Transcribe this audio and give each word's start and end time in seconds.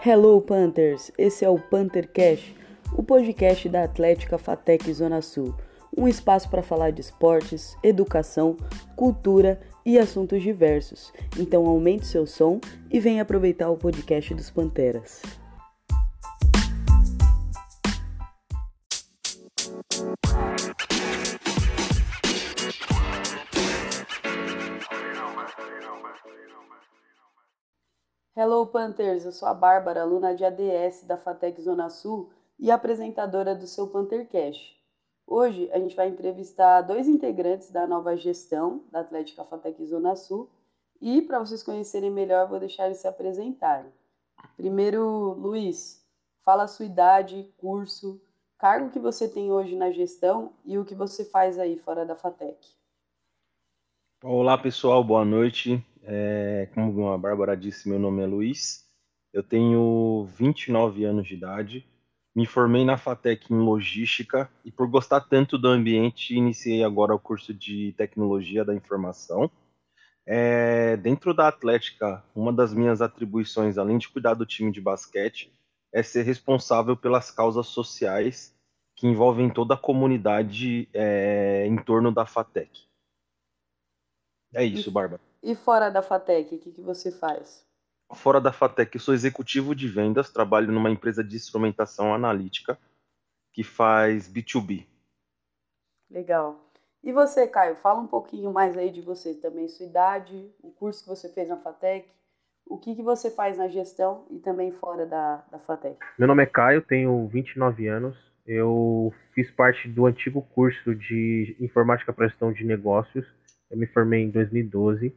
Hello 0.00 0.40
Panthers, 0.40 1.10
esse 1.18 1.44
é 1.44 1.50
o 1.50 1.58
Panther 1.58 2.08
Cash, 2.08 2.54
o 2.92 3.02
podcast 3.02 3.68
da 3.68 3.82
Atlética 3.82 4.38
Fatec 4.38 4.92
Zona 4.92 5.20
Sul, 5.20 5.52
um 5.94 6.06
espaço 6.06 6.48
para 6.48 6.62
falar 6.62 6.92
de 6.92 7.00
esportes, 7.00 7.76
educação, 7.82 8.56
cultura 8.94 9.60
e 9.84 9.98
assuntos 9.98 10.40
diversos. 10.40 11.12
Então 11.36 11.66
aumente 11.66 12.06
seu 12.06 12.28
som 12.28 12.60
e 12.88 13.00
venha 13.00 13.22
aproveitar 13.22 13.70
o 13.70 13.76
podcast 13.76 14.32
dos 14.34 14.50
Panteras. 14.50 15.20
Panthers, 28.68 29.24
eu 29.24 29.32
sou 29.32 29.48
a 29.48 29.54
Bárbara, 29.54 30.02
aluna 30.02 30.34
de 30.34 30.44
ADS 30.44 31.04
da 31.04 31.16
FATEC 31.16 31.60
Zona 31.60 31.88
Sul 31.88 32.30
e 32.58 32.70
apresentadora 32.70 33.54
do 33.54 33.66
seu 33.66 33.88
Panthercast. 33.88 34.76
Hoje 35.26 35.70
a 35.72 35.78
gente 35.78 35.96
vai 35.96 36.08
entrevistar 36.08 36.82
dois 36.82 37.08
integrantes 37.08 37.70
da 37.70 37.86
nova 37.86 38.16
gestão 38.16 38.84
da 38.90 39.00
Atlética 39.00 39.44
FATEC 39.44 39.84
Zona 39.84 40.16
Sul 40.16 40.48
e 41.00 41.22
para 41.22 41.38
vocês 41.38 41.62
conhecerem 41.62 42.10
melhor 42.10 42.48
vou 42.48 42.58
deixar 42.58 42.86
eles 42.86 42.98
se 42.98 43.08
apresentarem. 43.08 43.92
Primeiro, 44.56 45.34
Luiz, 45.34 46.04
fala 46.44 46.64
a 46.64 46.68
sua 46.68 46.86
idade, 46.86 47.52
curso, 47.58 48.20
cargo 48.58 48.90
que 48.90 48.98
você 48.98 49.28
tem 49.28 49.52
hoje 49.52 49.76
na 49.76 49.90
gestão 49.90 50.52
e 50.64 50.78
o 50.78 50.84
que 50.84 50.94
você 50.94 51.24
faz 51.24 51.58
aí 51.58 51.76
fora 51.76 52.06
da 52.06 52.16
FATEC. 52.16 52.56
Olá 54.22 54.58
pessoal, 54.58 55.04
boa 55.04 55.24
noite. 55.24 55.84
É, 56.10 56.70
como 56.72 57.10
a 57.10 57.18
Bárbara 57.18 57.54
disse, 57.54 57.86
meu 57.86 57.98
nome 57.98 58.22
é 58.22 58.26
Luiz, 58.26 58.88
eu 59.30 59.42
tenho 59.42 60.26
29 60.38 61.04
anos 61.04 61.28
de 61.28 61.34
idade, 61.34 61.86
me 62.34 62.46
formei 62.46 62.82
na 62.82 62.96
FATEC 62.96 63.52
em 63.52 63.58
Logística 63.58 64.50
e 64.64 64.72
por 64.72 64.88
gostar 64.88 65.20
tanto 65.20 65.58
do 65.58 65.68
ambiente, 65.68 66.34
iniciei 66.34 66.82
agora 66.82 67.14
o 67.14 67.18
curso 67.18 67.52
de 67.52 67.92
Tecnologia 67.98 68.64
da 68.64 68.74
Informação. 68.74 69.50
É, 70.24 70.96
dentro 70.96 71.34
da 71.34 71.46
Atlética, 71.46 72.24
uma 72.34 72.54
das 72.54 72.72
minhas 72.72 73.02
atribuições, 73.02 73.76
além 73.76 73.98
de 73.98 74.08
cuidar 74.08 74.32
do 74.32 74.46
time 74.46 74.72
de 74.72 74.80
basquete, 74.80 75.52
é 75.92 76.02
ser 76.02 76.22
responsável 76.22 76.96
pelas 76.96 77.30
causas 77.30 77.66
sociais 77.66 78.54
que 78.96 79.06
envolvem 79.06 79.50
toda 79.50 79.74
a 79.74 79.78
comunidade 79.78 80.88
é, 80.94 81.66
em 81.66 81.76
torno 81.76 82.10
da 82.10 82.24
FATEC. 82.24 82.88
É 84.54 84.64
isso, 84.64 84.90
Bárbara. 84.90 85.27
E 85.42 85.54
fora 85.54 85.88
da 85.88 86.02
FATEC, 86.02 86.56
o 86.56 86.58
que, 86.58 86.72
que 86.72 86.80
você 86.80 87.12
faz? 87.12 87.64
Fora 88.12 88.40
da 88.40 88.52
FATEC, 88.52 88.96
eu 88.96 89.00
sou 89.00 89.14
executivo 89.14 89.74
de 89.74 89.86
vendas, 89.86 90.30
trabalho 90.30 90.72
numa 90.72 90.90
empresa 90.90 91.22
de 91.22 91.36
instrumentação 91.36 92.12
analítica 92.12 92.78
que 93.52 93.62
faz 93.62 94.28
B2B. 94.32 94.86
Legal. 96.10 96.58
E 97.04 97.12
você, 97.12 97.46
Caio, 97.46 97.76
fala 97.76 98.00
um 98.00 98.06
pouquinho 98.06 98.52
mais 98.52 98.76
aí 98.76 98.90
de 98.90 99.00
você 99.00 99.34
também, 99.34 99.68
sua 99.68 99.86
idade, 99.86 100.50
o 100.60 100.70
curso 100.70 101.02
que 101.02 101.08
você 101.08 101.28
fez 101.28 101.48
na 101.48 101.56
FATEC, 101.56 102.08
o 102.66 102.76
que, 102.76 102.96
que 102.96 103.02
você 103.02 103.30
faz 103.30 103.56
na 103.56 103.68
gestão 103.68 104.26
e 104.30 104.38
também 104.40 104.72
fora 104.72 105.06
da, 105.06 105.36
da 105.50 105.58
FATEC. 105.60 105.98
Meu 106.18 106.26
nome 106.26 106.42
é 106.42 106.46
Caio, 106.46 106.82
tenho 106.82 107.28
29 107.28 107.86
anos, 107.86 108.16
eu 108.44 109.12
fiz 109.34 109.50
parte 109.52 109.88
do 109.88 110.06
antigo 110.06 110.42
curso 110.54 110.94
de 110.94 111.56
Informática 111.60 112.12
para 112.12 112.26
Gestão 112.26 112.52
de 112.52 112.64
Negócios, 112.64 113.24
eu 113.70 113.78
me 113.78 113.86
formei 113.86 114.24
em 114.24 114.30
2012 114.30 115.14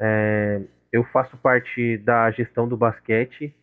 é, 0.00 0.62
eu 0.92 1.04
faço 1.04 1.36
parte 1.38 1.98
da 1.98 2.30
gestão 2.30 2.68
do 2.68 2.76
basquete 2.76 3.54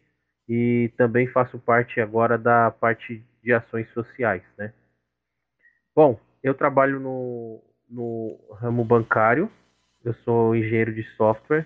e 0.48 0.92
também 0.98 1.28
faço 1.28 1.58
parte 1.60 2.00
agora 2.00 2.38
da 2.38 2.70
parte 2.72 3.24
de 3.42 3.54
ações 3.54 3.90
sociais, 3.94 4.44
né? 4.58 4.74
Bom, 5.96 6.20
eu 6.44 6.54
trabalho 6.54 7.00
no, 7.00 7.64
no 7.90 8.38
ramo 8.54 8.84
bancário, 8.84 9.50
eu 10.04 10.14
sou 10.16 10.56
engenheiro 10.56 10.94
de 10.94 11.04
software 11.16 11.66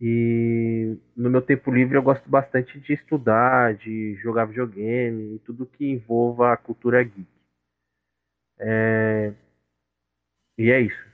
e 0.00 0.96
no 1.16 1.28
meu 1.28 1.42
tempo 1.42 1.70
livre 1.70 1.96
eu 1.96 2.02
gosto 2.02 2.28
bastante 2.28 2.78
de 2.80 2.92
estudar, 2.94 3.74
de 3.74 4.14
jogar 4.22 4.46
videogame 4.46 5.36
e 5.36 5.38
tudo 5.40 5.66
que 5.66 5.84
envolva 5.90 6.52
a 6.52 6.56
cultura 6.56 7.02
geek. 7.02 7.26
É... 8.58 9.32
E 10.58 10.70
é 10.70 10.80
isso. 10.80 11.09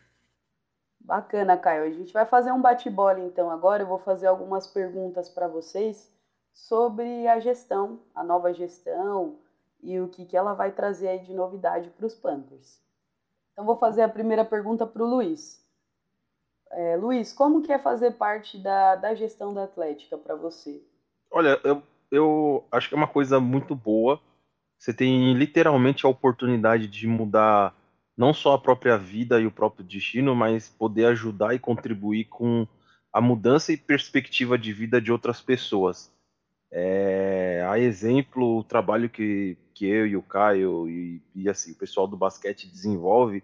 Bacana, 1.06 1.56
Caio. 1.56 1.84
A 1.84 1.91
gente 1.91 2.12
vai 2.12 2.27
fazer 2.27 2.50
um 2.50 2.61
bate-bola 2.61 3.21
então 3.21 3.49
agora. 3.49 3.84
Eu 3.84 3.87
vou 3.87 4.00
fazer 4.00 4.27
algumas 4.27 4.67
perguntas 4.67 5.28
para 5.28 5.47
vocês 5.47 6.12
sobre 6.53 7.28
a 7.28 7.39
gestão, 7.39 8.00
a 8.12 8.25
nova 8.25 8.53
gestão 8.53 9.39
e 9.81 10.00
o 10.00 10.09
que, 10.09 10.25
que 10.25 10.37
ela 10.37 10.53
vai 10.53 10.72
trazer 10.72 11.06
aí 11.06 11.21
de 11.21 11.33
novidade 11.33 11.91
para 11.91 12.06
os 12.06 12.15
Panthers. 12.15 12.81
Então 13.53 13.65
vou 13.65 13.77
fazer 13.77 14.03
a 14.03 14.09
primeira 14.09 14.45
pergunta 14.45 14.84
para 14.84 15.03
o 15.03 15.06
Luiz. 15.06 15.65
É, 16.72 16.97
Luiz, 16.97 17.33
como 17.33 17.62
que 17.62 17.72
é 17.72 17.78
fazer 17.78 18.12
parte 18.12 18.59
da, 18.59 18.97
da 18.97 19.15
gestão 19.15 19.55
da 19.55 19.62
Atlética 19.62 20.19
para 20.19 20.34
você? 20.34 20.83
Olha, 21.31 21.61
eu, 21.62 21.81
eu 22.11 22.65
acho 22.72 22.89
que 22.89 22.97
é 22.97 22.99
uma 22.99 23.06
coisa 23.06 23.39
muito 23.39 23.77
boa. 23.77 24.21
Você 24.77 24.93
tem 24.93 25.34
literalmente 25.34 26.05
a 26.05 26.09
oportunidade 26.09 26.89
de 26.89 27.06
mudar 27.06 27.72
não 28.16 28.32
só 28.32 28.54
a 28.54 28.59
própria 28.59 28.97
vida 28.97 29.41
e 29.41 29.47
o 29.47 29.50
próprio 29.50 29.84
destino, 29.84 30.34
mas 30.34 30.69
poder 30.69 31.06
ajudar 31.06 31.54
e 31.54 31.59
contribuir 31.59 32.25
com 32.25 32.66
a 33.12 33.21
mudança 33.21 33.72
e 33.72 33.77
perspectiva 33.77 34.56
de 34.56 34.72
vida 34.72 35.00
de 35.00 35.12
outras 35.12 35.41
pessoas. 35.41 36.12
É, 36.71 37.66
a 37.69 37.78
exemplo, 37.78 38.59
o 38.59 38.65
trabalho 38.65 39.09
que, 39.09 39.56
que 39.75 39.87
eu 39.87 40.06
e 40.06 40.16
o 40.16 40.22
Caio 40.22 40.88
e, 40.88 41.22
e 41.34 41.49
assim, 41.49 41.72
o 41.72 41.77
pessoal 41.77 42.06
do 42.06 42.16
basquete 42.16 42.66
desenvolve, 42.66 43.43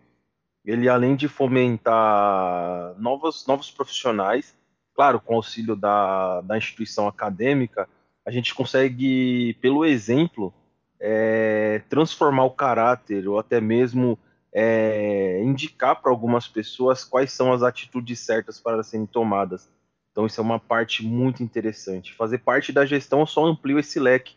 ele 0.65 0.89
além 0.89 1.16
de 1.16 1.28
fomentar 1.28 2.94
novos, 2.99 3.47
novos 3.47 3.71
profissionais, 3.71 4.56
claro, 4.94 5.21
com 5.21 5.34
auxílio 5.34 5.77
da, 5.77 6.41
da 6.43 6.56
instituição 6.56 7.06
acadêmica, 7.06 7.89
a 8.25 8.31
gente 8.31 8.54
consegue, 8.54 9.54
pelo 9.60 9.84
exemplo, 9.84 10.53
é, 11.00 11.83
transformar 11.89 12.44
o 12.44 12.50
caráter 12.50 13.27
ou 13.27 13.39
até 13.39 13.60
mesmo 13.60 14.19
é, 14.53 15.43
indicar 15.43 16.01
para 16.01 16.11
algumas 16.11 16.47
pessoas 16.47 17.05
quais 17.05 17.33
são 17.33 17.53
as 17.53 17.63
atitudes 17.63 18.21
certas 18.21 18.61
para 18.61 18.83
serem 18.83 19.07
tomadas. 19.07 19.71
Então 20.11 20.27
isso 20.27 20.41
é 20.41 20.45
uma 20.45 20.61
parte 20.61 21.05
muito 21.05 21.43
interessante. 21.43 22.15
Fazer 22.15 22.39
parte 22.39 22.73
da 22.73 22.85
gestão 22.85 23.25
só 23.25 23.47
ampliou 23.47 23.81
esse 23.81 23.99
leque. 23.99 24.37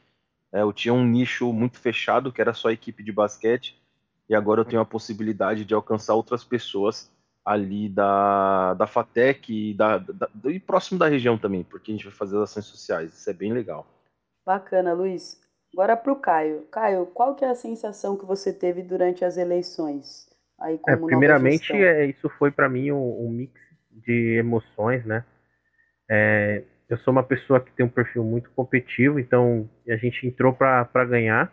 É, 0.51 0.61
eu 0.61 0.71
tinha 0.71 0.93
um 0.93 1.05
nicho 1.05 1.51
muito 1.51 1.77
fechado, 1.77 2.31
que 2.31 2.39
era 2.39 2.53
só 2.53 2.69
a 2.69 2.73
equipe 2.73 3.03
de 3.03 3.11
basquete, 3.11 3.77
e 4.29 4.33
agora 4.33 4.61
eu 4.61 4.65
tenho 4.65 4.81
a 4.81 4.85
possibilidade 4.85 5.65
de 5.65 5.73
alcançar 5.73 6.15
outras 6.15 6.43
pessoas 6.43 7.11
ali 7.43 7.89
da, 7.89 8.73
da 8.73 8.87
FATEC 8.87 9.69
e, 9.69 9.73
da, 9.73 9.99
da, 9.99 10.29
e 10.45 10.59
próximo 10.59 10.97
da 10.97 11.07
região 11.07 11.37
também, 11.37 11.63
porque 11.63 11.91
a 11.91 11.93
gente 11.93 12.05
vai 12.05 12.13
fazer 12.13 12.37
as 12.37 12.43
ações 12.43 12.65
sociais. 12.65 13.13
Isso 13.13 13.29
é 13.29 13.33
bem 13.33 13.53
legal. 13.53 13.85
Bacana, 14.45 14.93
Luiz. 14.93 15.44
Agora 15.75 15.97
para 15.97 16.13
o 16.13 16.15
Caio. 16.15 16.61
Caio, 16.71 17.05
qual 17.07 17.35
que 17.35 17.43
é 17.43 17.49
a 17.49 17.53
sensação 17.53 18.15
que 18.15 18.25
você 18.25 18.53
teve 18.53 18.81
durante 18.81 19.25
as 19.25 19.35
eleições? 19.35 20.25
Aí 20.57 20.79
é, 20.87 20.95
primeiramente, 20.95 21.73
é, 21.73 22.05
isso 22.05 22.29
foi 22.39 22.49
para 22.49 22.69
mim 22.69 22.93
um, 22.93 23.25
um, 23.25 23.29
mix 23.29 23.51
de 23.91 24.37
emoções, 24.37 25.05
né? 25.05 25.25
É, 26.09 26.63
eu 26.87 26.97
sou 26.99 27.11
uma 27.11 27.23
pessoa 27.23 27.59
que 27.59 27.73
tem 27.73 27.85
um 27.85 27.89
perfil 27.89 28.23
muito 28.23 28.49
competitivo, 28.51 29.19
então 29.19 29.69
a 29.85 29.97
gente 29.97 30.25
entrou 30.25 30.53
para 30.53 31.03
ganhar. 31.03 31.51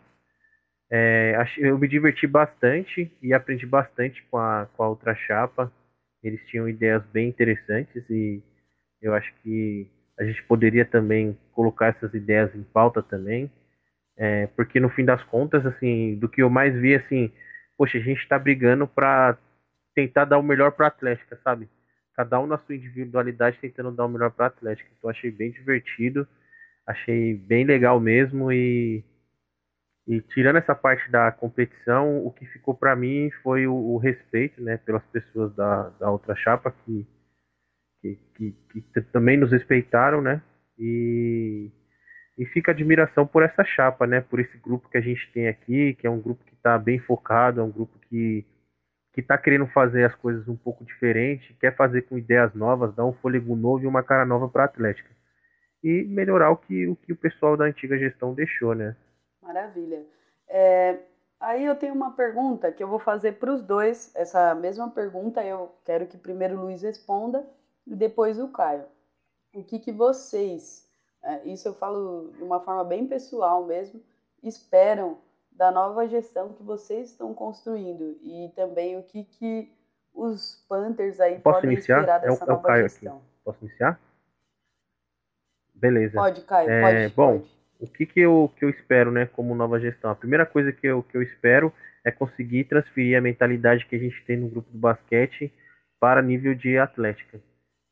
É, 0.89 1.35
eu 1.59 1.77
me 1.77 1.89
diverti 1.89 2.25
bastante 2.25 3.11
e 3.21 3.35
aprendi 3.35 3.67
bastante 3.67 4.23
com 4.31 4.39
a, 4.39 4.69
com 4.77 4.85
a 4.85 4.89
outra 4.89 5.17
chapa. 5.17 5.73
Eles 6.23 6.41
tinham 6.47 6.69
ideias 6.69 7.03
bem 7.07 7.29
interessantes 7.29 8.09
e 8.09 8.41
eu 9.01 9.15
acho 9.15 9.35
que 9.43 9.91
a 10.17 10.23
gente 10.23 10.45
poderia 10.45 10.85
também 10.85 11.37
colocar 11.53 11.87
essas 11.89 12.15
ideias 12.15 12.55
em 12.55 12.63
pauta 12.63 13.03
também. 13.03 13.51
É, 14.17 14.47
porque 14.49 14.79
no 14.79 14.91
fim 14.91 15.05
das 15.05 15.23
contas, 15.25 15.65
assim, 15.65 16.17
do 16.17 16.29
que 16.29 16.43
eu 16.43 16.51
mais 16.51 16.75
vi, 16.75 16.95
assim, 16.95 17.33
poxa, 17.77 17.99
a 17.99 18.01
gente 18.01 18.29
tá 18.29 18.39
brigando 18.39 18.87
pra 18.87 19.39
tentar 19.95 20.25
dar 20.25 20.39
o 20.39 20.43
melhor 20.43 20.73
pra 20.73 20.89
Atlética, 20.89 21.39
sabe? 21.43 21.69
Cada 22.15 22.39
um 22.41 22.47
na 22.47 22.59
sua 22.59 22.75
individualidade 22.75 23.59
tentando 23.61 23.91
dar 23.91 24.05
o 24.07 24.09
melhor 24.09 24.31
pra 24.31 24.47
Atlética. 24.47 24.89
Então 24.97 25.11
achei 25.11 25.31
bem 25.31 25.51
divertido, 25.51 26.27
achei 26.87 27.35
bem 27.35 27.65
legal 27.65 27.99
mesmo 28.01 28.53
e 28.53 29.05
e 30.07 30.21
tirando 30.21 30.57
essa 30.57 30.75
parte 30.75 31.09
da 31.11 31.31
competição, 31.31 32.27
o 32.27 32.33
que 32.33 32.45
ficou 32.47 32.75
para 32.75 32.97
mim 32.97 33.31
foi 33.43 33.67
o, 33.69 33.75
o, 33.75 33.99
respeito, 33.99 34.61
né, 34.61 34.77
pelas 34.79 35.05
pessoas 35.07 35.55
da, 35.55 35.91
da 35.91 36.11
outra 36.11 36.35
chapa 36.35 36.73
que, 36.85 37.07
que, 38.01 38.19
que, 38.35 38.53
que 38.81 39.01
também 39.13 39.37
nos 39.37 39.53
respeitaram, 39.53 40.21
né, 40.21 40.43
e 40.77 41.71
e 42.43 42.47
fica 42.47 42.73
admiração 42.73 43.25
por 43.25 43.45
essa 43.45 43.65
chapa, 43.65 44.05
né? 44.05 44.21
Por 44.21 44.41
esse 44.41 44.59
grupo 44.59 44.89
que 44.89 44.99
a 44.99 45.01
gente 45.01 45.31
tem 45.33 45.47
aqui, 45.47 45.95
que 45.95 46.07
é 46.07 46.11
um 46.11 46.21
grupo 46.21 46.45
que 46.45 46.55
está 46.55 46.77
bem 46.77 46.99
focado, 46.99 47.61
é 47.61 47.63
um 47.63 47.71
grupo 47.71 47.99
que 48.09 48.45
que 49.15 49.21
está 49.21 49.37
querendo 49.37 49.67
fazer 49.67 50.05
as 50.05 50.15
coisas 50.15 50.49
um 50.49 50.57
pouco 50.57 50.87
diferente, 50.87 51.55
quer 51.61 51.77
fazer 51.77 52.03
com 52.03 52.17
ideias 52.17 52.55
novas, 52.55 52.95
dar 52.95 53.05
um 53.05 53.13
fôlego 53.13 53.55
novo 53.55 53.85
e 53.85 53.87
uma 53.87 54.03
cara 54.03 54.25
nova 54.25 54.49
para 54.49 54.63
a 54.63 54.65
Atlética. 54.65 55.11
e 55.85 56.05
melhorar 56.05 56.51
o 56.51 56.57
que 56.57 56.89
o, 56.89 56.97
que 56.97 57.13
o 57.13 57.17
pessoal 57.17 57.57
da 57.57 57.67
antiga 57.67 57.99
gestão 57.99 58.35
deixou, 58.35 58.75
né? 58.75 58.97
Maravilha. 59.43 60.03
É, 60.49 60.99
aí 61.39 61.65
eu 61.65 61.77
tenho 61.77 61.95
uma 61.95 62.13
pergunta 62.13 62.73
que 62.73 62.83
eu 62.83 62.89
vou 62.89 62.99
fazer 62.99 63.33
para 63.33 63.53
os 63.53 63.63
dois. 63.63 64.13
Essa 64.17 64.55
mesma 64.55 64.91
pergunta 64.91 65.45
eu 65.45 65.73
quero 65.85 66.07
que 66.07 66.17
primeiro 66.17 66.57
o 66.57 66.63
Luiz 66.63 66.83
responda 66.83 67.45
e 67.87 67.95
depois 67.95 68.41
o 68.41 68.49
Caio. 68.49 68.87
O 69.55 69.63
que, 69.63 69.79
que 69.79 69.93
vocês, 69.93 70.89
é, 71.25 71.49
isso 71.49 71.69
eu 71.69 71.75
falo 71.75 72.33
de 72.37 72.43
uma 72.43 72.61
forma 72.61 72.85
bem 72.85 73.07
pessoal 73.07 73.65
mesmo, 73.65 74.03
esperam 74.43 75.19
da 75.53 75.71
nova 75.71 76.07
gestão 76.09 76.53
que 76.53 76.63
vocês 76.63 77.11
estão 77.11 77.33
construindo 77.35 78.19
e 78.23 78.51
também 78.57 78.97
o 78.99 79.03
que, 79.03 79.25
que 79.25 79.73
os 80.13 80.65
Panthers 80.69 81.21
aí 81.21 81.39
Posso 81.39 81.61
podem 81.61 81.73
iniciar? 81.73 82.01
esperar 82.01 82.19
dessa 82.21 82.45
é 82.45 82.47
o, 82.47 82.49
é 82.49 82.53
o 82.53 82.57
nova 82.57 82.67
Caio 82.67 82.83
gestão. 82.83 83.17
Aqui. 83.17 83.25
Posso 83.45 83.65
iniciar? 83.65 84.01
Beleza. 85.75 86.15
Pode, 86.15 86.41
Caio, 86.43 86.71
é, 86.71 86.81
pode. 86.81 87.15
Bom, 87.15 87.39
pode. 87.39 87.51
o 87.81 87.87
que, 87.87 88.07
que, 88.07 88.21
eu, 88.21 88.53
que 88.57 88.65
eu 88.65 88.71
espero 88.71 89.11
né, 89.11 89.27
como 89.27 89.55
nova 89.55 89.79
gestão? 89.79 90.11
A 90.11 90.17
primeira 90.17 90.47
coisa 90.47 90.73
que 90.73 90.87
eu, 90.87 91.03
que 91.03 91.17
eu 91.17 91.23
espero 91.23 91.73
é 92.05 92.11
conseguir 92.11 92.65
transferir 92.65 93.17
a 93.17 93.21
mentalidade 93.21 93.87
que 93.87 93.95
a 93.95 93.99
gente 93.99 94.25
tem 94.25 94.37
no 94.37 94.49
grupo 94.49 94.71
do 94.71 94.79
basquete 94.79 95.53
para 96.01 96.21
nível 96.23 96.55
de 96.55 96.79
atlética. 96.79 97.41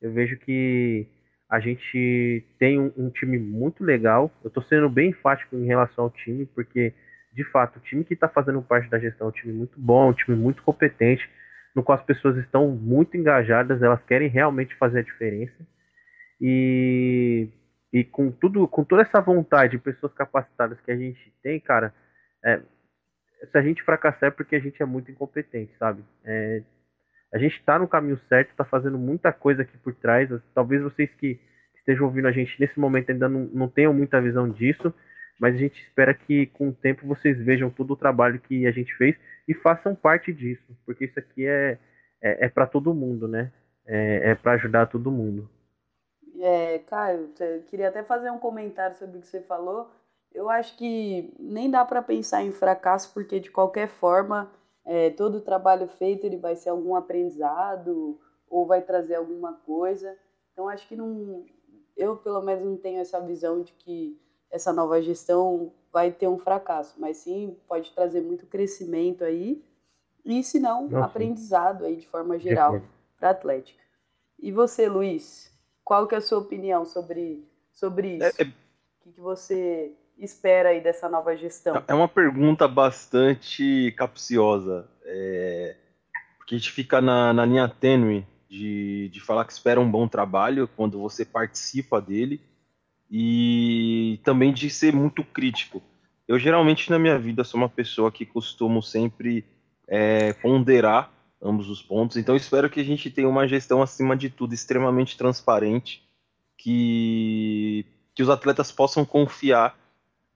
Eu 0.01 0.13
vejo 0.13 0.37
que 0.39 1.07
a 1.51 1.59
gente 1.59 2.45
tem 2.59 2.79
um, 2.79 2.93
um 2.97 3.11
time 3.11 3.37
muito 3.37 3.83
legal. 3.83 4.31
Eu 4.45 4.49
estou 4.49 4.63
sendo 4.63 4.89
bem 4.89 5.11
enfático 5.11 5.57
em 5.57 5.67
relação 5.67 6.05
ao 6.05 6.11
time, 6.11 6.47
porque, 6.47 6.95
de 7.33 7.43
fato, 7.51 7.79
o 7.79 7.83
time 7.83 8.05
que 8.05 8.15
está 8.15 8.29
fazendo 8.29 8.63
parte 8.63 8.89
da 8.89 9.01
gestão 9.01 9.27
é 9.27 9.31
um 9.31 9.33
time 9.33 9.53
muito 9.53 9.79
bom, 9.79 10.11
um 10.11 10.15
time 10.15 10.37
muito 10.37 10.63
competente, 10.63 11.29
no 11.75 11.83
qual 11.83 11.99
as 11.99 12.05
pessoas 12.05 12.37
estão 12.37 12.69
muito 12.71 13.17
engajadas, 13.17 13.83
elas 13.83 14.03
querem 14.05 14.29
realmente 14.29 14.77
fazer 14.77 15.01
a 15.01 15.03
diferença. 15.03 15.67
E, 16.41 17.49
e 17.93 18.05
com 18.05 18.31
tudo, 18.31 18.69
com 18.69 18.85
toda 18.85 19.03
essa 19.03 19.21
vontade 19.21 19.73
de 19.73 19.83
pessoas 19.83 20.15
capacitadas 20.15 20.81
que 20.81 20.93
a 20.93 20.97
gente 20.97 21.33
tem, 21.43 21.59
cara, 21.59 21.93
é, 22.45 22.61
se 23.51 23.59
a 23.59 23.63
gente 23.63 23.83
fracassar 23.83 24.29
é 24.29 24.31
porque 24.31 24.55
a 24.55 24.61
gente 24.61 24.81
é 24.81 24.87
muito 24.87 25.11
incompetente, 25.11 25.73
sabe? 25.79 26.05
É, 26.25 26.63
a 27.33 27.39
gente 27.39 27.57
está 27.57 27.79
no 27.79 27.87
caminho 27.87 28.19
certo, 28.29 28.51
está 28.51 28.65
fazendo 28.65 28.99
muita 28.99 29.33
coisa 29.33 29.63
aqui 29.63 29.77
por 29.79 29.95
trás. 29.95 30.29
Talvez 30.55 30.83
vocês 30.83 31.09
que 31.15 31.41
estejam 31.77 32.07
ouvindo 32.07 32.29
a 32.29 32.33
gente 32.33 32.59
nesse 32.61 32.79
momento 32.79 33.11
ainda 33.11 33.29
não, 33.29 33.43
não 33.53 33.69
tenham 33.69 33.95
muita 33.95 34.21
visão 34.21 34.49
disso, 34.49 34.93
mas 35.39 35.55
a 35.55 35.59
gente 35.59 35.81
espera 35.83 36.13
que 36.13 36.47
com 36.47 36.69
o 36.69 36.73
tempo 36.73 37.07
vocês 37.07 37.39
vejam 37.39 37.71
todo 37.71 37.93
o 37.93 37.97
trabalho 37.97 38.41
que 38.41 38.67
a 38.67 38.73
gente 38.73 38.95
fez 38.97 39.17
e 39.47 39.55
façam 39.55 39.95
parte 39.95 40.33
disso, 40.33 40.77
porque 40.85 41.05
isso 41.05 41.19
aqui 41.19 41.47
é, 41.47 41.79
é, 42.21 42.47
é 42.47 42.49
para 42.49 42.67
todo 42.67 42.95
mundo, 42.95 43.27
né? 43.27 43.53
É, 43.87 44.31
é 44.31 44.35
para 44.35 44.53
ajudar 44.53 44.87
todo 44.87 45.11
mundo. 45.11 45.49
É, 46.39 46.79
Caio, 46.81 47.31
eu 47.39 47.63
queria 47.63 47.89
até 47.89 48.03
fazer 48.03 48.31
um 48.31 48.39
comentário 48.39 48.97
sobre 48.97 49.19
o 49.19 49.21
que 49.21 49.27
você 49.27 49.41
falou. 49.43 49.91
Eu 50.33 50.49
acho 50.49 50.77
que 50.77 51.35
nem 51.39 51.71
dá 51.71 51.85
para 51.85 52.03
pensar 52.03 52.43
em 52.43 52.53
fracasso, 52.53 53.13
porque 53.13 53.41
de 53.41 53.51
qualquer 53.51 53.89
forma 53.89 54.51
é, 54.91 55.09
todo 55.09 55.37
o 55.37 55.41
trabalho 55.41 55.87
feito 55.87 56.27
ele 56.27 56.37
vai 56.37 56.57
ser 56.57 56.71
algum 56.71 56.97
aprendizado 56.97 58.19
ou 58.49 58.67
vai 58.67 58.83
trazer 58.83 59.15
alguma 59.15 59.53
coisa. 59.53 60.19
Então 60.53 60.69
acho 60.69 60.89
que 60.89 60.97
não, 60.97 61.47
eu 61.97 62.17
pelo 62.17 62.43
menos 62.43 62.65
não 62.65 62.77
tenho 62.77 62.99
essa 62.99 63.21
visão 63.21 63.63
de 63.63 63.73
que 63.75 64.21
essa 64.51 64.73
nova 64.73 65.01
gestão 65.01 65.73
vai 65.93 66.11
ter 66.11 66.27
um 66.27 66.41
fracasso, 66.41 67.01
mas 67.01 67.19
sim 67.19 67.57
pode 67.69 67.93
trazer 67.93 68.21
muito 68.21 68.47
crescimento 68.47 69.23
aí 69.23 69.65
e 70.25 70.43
se 70.43 70.59
não, 70.59 70.89
Nossa. 70.89 71.07
aprendizado 71.07 71.85
aí 71.85 71.95
de 71.95 72.09
forma 72.09 72.37
geral 72.37 72.83
para 73.17 73.29
a 73.29 73.31
Atlética. 73.31 73.81
E 74.41 74.51
você, 74.51 74.89
Luiz, 74.89 75.57
qual 75.85 76.09
que 76.09 76.17
é 76.17 76.19
a 76.19 76.21
sua 76.21 76.39
opinião 76.39 76.85
sobre, 76.85 77.49
sobre 77.71 78.17
isso? 78.17 78.43
É, 78.43 78.43
é... 78.43 78.49
O 78.49 79.03
que, 79.03 79.13
que 79.13 79.21
você 79.21 79.95
espera 80.21 80.71
aí 80.71 80.81
dessa 80.81 81.09
nova 81.09 81.37
gestão? 81.37 81.83
É 81.89 81.95
uma 81.95 82.09
pergunta 82.09 82.69
bastante 82.69 83.93
capciosa, 83.97 84.89
é... 85.05 85.77
porque 86.39 86.55
a 86.55 86.59
gente 86.59 86.71
fica 86.71 87.01
na, 87.01 87.33
na 87.33 87.45
linha 87.45 87.69
tênue 87.69 88.27
de, 88.49 89.09
de 89.09 89.21
falar 89.21 89.45
que 89.45 89.53
espera 89.53 89.81
um 89.81 89.91
bom 89.91 90.09
trabalho 90.09 90.69
quando 90.77 91.01
você 91.01 91.25
participa 91.25 92.01
dele 92.01 92.41
e 93.11 94.21
também 94.25 94.53
de 94.53 94.69
ser 94.69 94.93
muito 94.93 95.25
crítico. 95.25 95.83
Eu 96.29 96.39
geralmente 96.39 96.91
na 96.91 96.99
minha 96.99 97.19
vida 97.19 97.43
sou 97.43 97.59
uma 97.59 97.69
pessoa 97.69 98.13
que 98.13 98.27
costumo 98.27 98.83
sempre 98.83 99.45
é, 99.89 100.33
ponderar 100.35 101.13
ambos 101.43 101.71
os 101.71 101.83
pontos, 101.83 102.17
então 102.17 102.37
espero 102.37 102.69
que 102.69 102.81
a 102.81 102.85
gente 102.85 103.11
tenha 103.11 103.29
uma 103.29 103.49
gestão 103.49 103.81
acima 103.81 104.15
de 104.15 104.29
tudo 104.29 104.53
extremamente 104.53 105.17
transparente, 105.17 106.03
que, 106.57 107.87
que 108.15 108.23
os 108.23 108.29
atletas 108.29 108.71
possam 108.71 109.05
confiar 109.07 109.80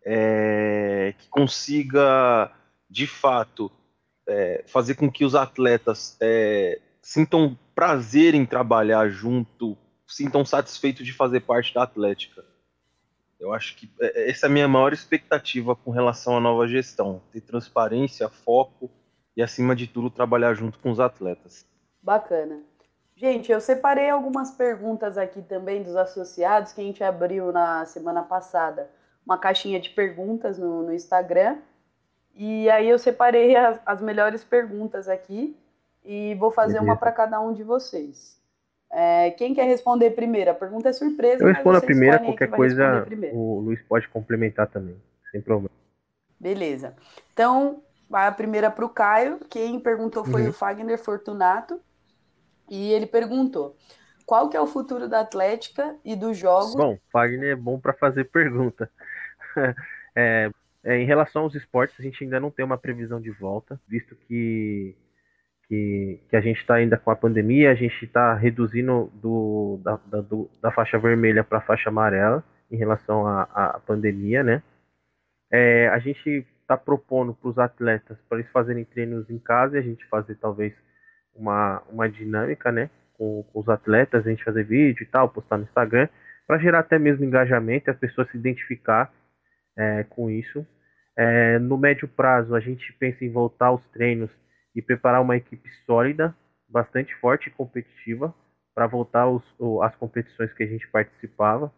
é, 0.05 1.15
que 1.19 1.29
consiga, 1.29 2.53
de 2.89 3.07
fato, 3.07 3.73
é, 4.27 4.65
fazer 4.67 4.95
com 4.95 5.11
que 5.11 5.25
os 5.25 5.35
atletas 5.35 6.17
é, 6.21 6.81
sintam 7.01 7.59
prazer 7.75 8.35
em 8.35 8.45
trabalhar 8.45 9.09
junto, 9.09 9.77
sintam 10.07 10.45
satisfeitos 10.45 11.05
de 11.05 11.13
fazer 11.13 11.41
parte 11.41 11.73
da 11.75 11.83
Atlética. 11.83 12.45
Eu 13.41 13.53
acho 13.53 13.77
que 13.77 13.91
é, 14.01 14.31
essa 14.31 14.47
é 14.47 14.49
a 14.49 14.53
minha 14.53 14.69
maior 14.69 14.93
expectativa 14.93 15.75
com 15.75 15.91
relação 15.91 16.37
à 16.37 16.41
nova 16.41 16.67
gestão: 16.67 17.23
ter 17.33 17.41
transparência, 17.41 18.29
foco 18.29 18.91
e, 19.37 19.43
acima 19.43 19.75
de 19.75 19.87
tudo, 19.87 20.11
trabalhar 20.11 20.55
junto 20.55 20.79
com 20.79 20.91
os 20.91 21.01
atletas. 21.01 21.67
Bacana. 22.03 22.63
Gente, 23.17 23.51
eu 23.51 23.61
separei 23.61 24.11
algumas 24.11 24.51
perguntas 24.51 25.17
aqui 25.17 25.41
também 25.41 25.83
dos 25.83 25.95
associados 25.95 26.73
que 26.73 26.81
a 26.81 26.85
gente 26.85 27.03
abriu 27.03 27.53
na 27.53 27.85
semana 27.87 28.23
passada 28.23 28.91
uma 29.25 29.39
caixinha 29.39 29.81
de 29.81 29.91
perguntas 29.91 30.59
no, 30.59 30.83
no 30.83 30.93
Instagram. 30.93 31.57
E 32.35 32.69
aí 32.71 32.89
eu 32.89 32.99
separei 32.99 33.55
as, 33.57 33.81
as, 33.87 34.01
melhores 34.01 34.43
perguntas 34.43 35.09
aqui 35.09 35.57
e 36.05 36.35
vou 36.35 36.51
fazer 36.51 36.75
Beleza. 36.75 36.85
uma 36.85 36.97
para 36.97 37.13
cada 37.13 37.41
um 37.41 37.53
de 37.53 37.63
vocês. 37.63 38.41
É, 38.91 39.31
quem 39.33 39.55
quer 39.55 39.65
responder 39.65 40.11
primeiro? 40.11 40.51
A 40.51 40.55
pergunta 40.55 40.89
é 40.89 40.93
surpresa. 40.93 41.43
Eu 41.43 41.49
respondo 41.49 41.79
a 41.79 41.81
primeira, 41.81 42.19
qualquer 42.19 42.51
coisa 42.51 43.07
o 43.33 43.61
Luiz 43.61 43.81
pode 43.83 44.09
complementar 44.09 44.69
também, 44.69 44.97
sem 45.31 45.41
problema. 45.41 45.75
Beleza. 46.39 46.95
Então, 47.33 47.83
vai 48.09 48.27
a 48.27 48.33
primeira 48.33 48.71
para 48.71 48.85
o 48.85 48.89
Caio. 48.89 49.41
Quem 49.49 49.81
perguntou 49.81 50.25
foi 50.25 50.43
uhum. 50.43 50.51
o 50.51 50.53
Fagner 50.53 50.99
Fortunato. 50.99 51.81
E 52.69 52.93
ele 52.93 53.07
perguntou: 53.07 53.77
qual 54.27 54.49
que 54.49 54.57
é 54.57 54.61
o 54.61 54.67
futuro 54.67 55.09
da 55.09 55.21
Atlética 55.21 55.97
e 56.05 56.17
dos 56.17 56.37
jogos? 56.37 56.75
Bom, 56.75 56.99
Fagner 57.13 57.53
é 57.53 57.57
bom 57.57 57.79
para 57.79 57.93
fazer 57.93 58.25
pergunta. 58.25 58.91
é, 60.17 60.51
é, 60.85 60.99
em 60.99 61.07
relação 61.07 61.43
aos 61.43 61.55
esportes, 61.55 61.99
a 61.99 62.03
gente 62.03 62.23
ainda 62.23 62.39
não 62.39 62.51
tem 62.51 62.65
uma 62.65 62.77
previsão 62.77 63.21
de 63.21 63.31
volta, 63.31 63.81
visto 63.89 64.15
que, 64.15 64.95
que, 65.67 66.21
que 66.29 66.37
a 66.37 66.41
gente 66.41 66.61
está 66.61 66.75
ainda 66.75 66.99
com 66.99 67.11
a 67.11 67.17
pandemia, 67.17 67.71
a 67.71 67.75
gente 67.75 68.05
está 68.05 68.35
reduzindo 68.35 69.11
do, 69.15 69.81
da, 69.83 69.99
da, 70.07 70.21
do, 70.21 70.51
da 70.61 70.71
faixa 70.71 70.99
vermelha 70.99 71.43
para 71.43 71.59
a 71.59 71.63
faixa 71.63 71.89
amarela 71.89 72.45
em 72.71 72.77
relação 72.77 73.27
à, 73.27 73.81
pandemia, 73.87 74.43
né? 74.43 74.63
É, 75.51 75.89
a 75.89 75.99
gente 75.99 76.47
está 76.61 76.77
propondo 76.77 77.35
para 77.35 77.49
os 77.49 77.59
atletas 77.59 78.19
para 78.29 78.39
eles 78.39 78.51
fazerem 78.51 78.85
treinos 78.85 79.31
em 79.31 79.39
casa 79.39 79.77
e 79.77 79.79
a 79.79 79.83
gente 79.83 80.05
fazer 80.07 80.35
talvez 80.37 80.75
uma, 81.35 81.83
uma 81.91 82.09
dinâmica, 82.09 82.71
né? 82.71 82.91
Com, 83.15 83.43
com 83.45 83.61
os 83.61 83.69
atletas, 83.69 84.27
a 84.27 84.31
gente 84.31 84.45
fazer 84.45 84.65
vídeo 84.65 85.03
e 85.03 85.07
tal, 85.07 85.29
postar 85.29 85.57
no 85.57 85.65
Instagram, 85.65 86.09
para 86.47 86.59
gerar 86.59 86.81
até 86.81 86.99
mesmo 86.99 87.25
engajamento 87.25 87.89
e 87.89 87.91
as 87.91 87.99
pessoas 87.99 88.29
se 88.31 88.37
identificar 88.37 89.11
é, 89.77 90.05
com 90.05 90.31
isso. 90.31 90.67
É, 91.17 91.59
no 91.59 91.79
médio 91.79 92.09
prazo, 92.09 92.55
a 92.55 92.61
gente 92.61 92.93
pensa 92.95 93.25
em 93.25 93.31
voltar 93.31 93.67
aos 93.67 93.85
treinos 93.89 94.31
e 94.75 94.83
preparar 94.83 95.23
uma 95.23 95.37
equipe 95.37 95.69
sólida, 95.87 96.35
bastante 96.69 97.15
forte 97.17 97.49
e 97.49 97.53
competitiva, 97.53 98.35
para 98.75 98.87
voltar 98.87 99.23
aos, 99.23 99.45
às 99.83 99.95
competições 99.97 100.53
que 100.53 100.65
a 100.65 100.67
gente 100.67 100.89
participava. 100.89 101.73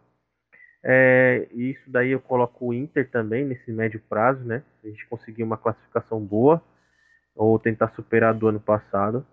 É, 0.82 1.48
isso 1.52 1.90
daí 1.90 2.12
eu 2.12 2.20
coloco 2.20 2.66
o 2.66 2.72
Inter 2.72 3.10
também 3.10 3.44
nesse 3.44 3.70
médio 3.72 4.00
prazo, 4.08 4.44
né? 4.44 4.62
A 4.82 4.88
gente 4.88 5.06
conseguir 5.08 5.42
uma 5.42 5.58
classificação 5.58 6.24
boa 6.24 6.62
ou 7.34 7.58
tentar 7.58 7.88
superar 7.88 8.32
do 8.32 8.48
ano 8.48 8.60
passado. 8.60 9.26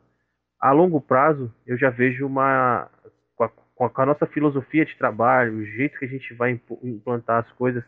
A 0.60 0.72
longo 0.72 1.00
prazo, 1.00 1.54
eu 1.66 1.78
já 1.78 1.90
vejo 1.90 2.26
uma 2.26 2.90
com 3.36 3.86
a, 3.86 3.90
com 3.90 4.02
a 4.02 4.06
nossa 4.06 4.26
filosofia 4.28 4.86
de 4.86 4.96
trabalho, 4.98 5.58
o 5.58 5.66
jeito 5.66 5.98
que 5.98 6.06
a 6.06 6.08
gente 6.08 6.34
vai 6.34 6.60
implantar 6.84 7.44
as 7.44 7.52
coisas, 7.54 7.84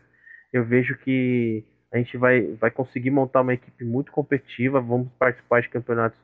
eu 0.56 0.64
vejo 0.64 0.96
que 0.98 1.64
a 1.92 1.98
gente 1.98 2.16
vai, 2.16 2.54
vai 2.54 2.70
conseguir 2.70 3.10
montar 3.10 3.40
uma 3.42 3.54
equipe 3.54 3.84
muito 3.84 4.10
competitiva, 4.12 4.80
vamos 4.80 5.08
participar 5.18 5.62
de 5.62 5.68
campeonatos 5.68 6.18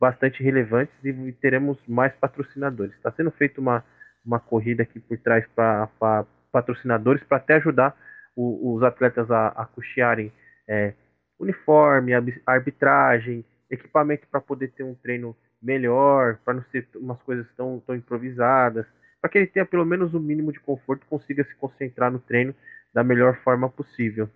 bastante 0.00 0.42
relevantes 0.42 0.94
e 1.04 1.32
teremos 1.32 1.78
mais 1.86 2.12
patrocinadores. 2.14 2.94
Está 2.94 3.10
sendo 3.12 3.30
feita 3.32 3.60
uma, 3.60 3.84
uma 4.24 4.38
corrida 4.38 4.82
aqui 4.82 5.00
por 5.00 5.18
trás 5.18 5.44
para 5.54 6.26
patrocinadores 6.52 7.22
para 7.24 7.38
até 7.38 7.54
ajudar 7.54 7.96
o, 8.36 8.74
os 8.74 8.82
atletas 8.82 9.30
a, 9.30 9.48
a 9.48 9.66
custearem 9.66 10.32
é, 10.68 10.94
uniforme, 11.38 12.12
arbitragem, 12.46 13.44
equipamento 13.70 14.26
para 14.30 14.40
poder 14.40 14.68
ter 14.68 14.84
um 14.84 14.94
treino 14.94 15.36
melhor, 15.60 16.38
para 16.44 16.54
não 16.54 16.62
ser 16.70 16.86
umas 16.94 17.20
coisas 17.22 17.46
tão, 17.56 17.82
tão 17.84 17.96
improvisadas. 17.96 18.86
para 19.20 19.28
que 19.30 19.38
ele 19.38 19.46
tenha 19.48 19.66
pelo 19.66 19.84
menos 19.84 20.14
o 20.14 20.20
mínimo 20.20 20.52
de 20.52 20.60
conforto 20.60 21.06
consiga 21.06 21.44
se 21.44 21.54
concentrar 21.56 22.10
no 22.10 22.20
treino 22.20 22.54
da 22.92 23.04
melhor 23.04 23.36
forma 23.42 23.68
possível. 23.68 24.28